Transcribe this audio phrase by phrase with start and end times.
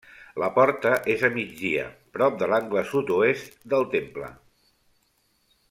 [0.43, 1.83] La porta és a migdia,
[2.17, 4.35] prop de l'angle sud-oest del temple.